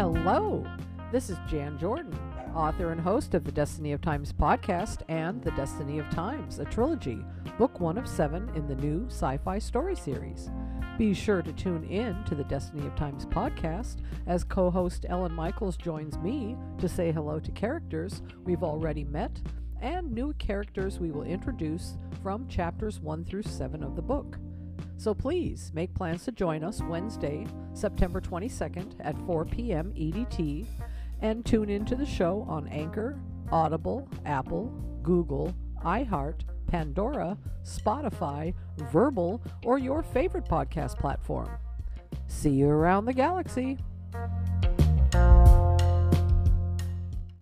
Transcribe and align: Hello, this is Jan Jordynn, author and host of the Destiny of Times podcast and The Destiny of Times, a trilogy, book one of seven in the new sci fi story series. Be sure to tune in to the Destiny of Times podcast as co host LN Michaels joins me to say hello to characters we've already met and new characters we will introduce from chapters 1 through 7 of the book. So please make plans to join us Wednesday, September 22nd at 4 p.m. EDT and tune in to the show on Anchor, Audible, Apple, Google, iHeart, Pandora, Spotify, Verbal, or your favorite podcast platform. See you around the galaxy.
Hello, 0.00 0.66
this 1.12 1.28
is 1.28 1.36
Jan 1.46 1.78
Jordynn, 1.78 2.16
author 2.56 2.90
and 2.90 2.98
host 2.98 3.34
of 3.34 3.44
the 3.44 3.52
Destiny 3.52 3.92
of 3.92 4.00
Times 4.00 4.32
podcast 4.32 5.02
and 5.10 5.42
The 5.44 5.50
Destiny 5.50 5.98
of 5.98 6.08
Times, 6.08 6.58
a 6.58 6.64
trilogy, 6.64 7.22
book 7.58 7.80
one 7.80 7.98
of 7.98 8.08
seven 8.08 8.48
in 8.54 8.66
the 8.66 8.76
new 8.76 9.04
sci 9.08 9.36
fi 9.44 9.58
story 9.58 9.94
series. 9.94 10.48
Be 10.96 11.12
sure 11.12 11.42
to 11.42 11.52
tune 11.52 11.84
in 11.84 12.24
to 12.24 12.34
the 12.34 12.44
Destiny 12.44 12.86
of 12.86 12.96
Times 12.96 13.26
podcast 13.26 13.96
as 14.26 14.42
co 14.42 14.70
host 14.70 15.04
LN 15.10 15.32
Michaels 15.32 15.76
joins 15.76 16.16
me 16.16 16.56
to 16.78 16.88
say 16.88 17.12
hello 17.12 17.38
to 17.38 17.50
characters 17.50 18.22
we've 18.46 18.62
already 18.62 19.04
met 19.04 19.38
and 19.82 20.10
new 20.10 20.32
characters 20.38 20.98
we 20.98 21.10
will 21.10 21.24
introduce 21.24 21.98
from 22.22 22.48
chapters 22.48 23.00
1 23.00 23.26
through 23.26 23.42
7 23.42 23.82
of 23.82 23.96
the 23.96 24.02
book. 24.02 24.38
So 25.00 25.14
please 25.14 25.72
make 25.72 25.94
plans 25.94 26.26
to 26.26 26.32
join 26.32 26.62
us 26.62 26.82
Wednesday, 26.82 27.46
September 27.72 28.20
22nd 28.20 28.96
at 29.00 29.16
4 29.24 29.46
p.m. 29.46 29.94
EDT 29.96 30.66
and 31.22 31.42
tune 31.42 31.70
in 31.70 31.86
to 31.86 31.96
the 31.96 32.04
show 32.04 32.44
on 32.46 32.68
Anchor, 32.68 33.18
Audible, 33.50 34.06
Apple, 34.26 34.66
Google, 35.02 35.54
iHeart, 35.82 36.42
Pandora, 36.66 37.38
Spotify, 37.64 38.52
Verbal, 38.92 39.40
or 39.64 39.78
your 39.78 40.02
favorite 40.02 40.44
podcast 40.44 40.98
platform. 40.98 41.48
See 42.26 42.50
you 42.50 42.68
around 42.68 43.06
the 43.06 43.14
galaxy. 43.14 43.78